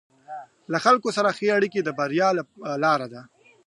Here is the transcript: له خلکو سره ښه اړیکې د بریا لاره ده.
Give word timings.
له 0.71 0.77
خلکو 0.85 1.09
سره 1.17 1.35
ښه 1.37 1.47
اړیکې 1.57 1.81
د 1.83 1.89
بریا 1.99 2.29
لاره 2.83 3.07
ده. 3.13 3.21